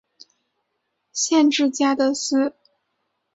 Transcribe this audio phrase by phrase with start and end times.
[1.11, 2.55] 县治加的斯。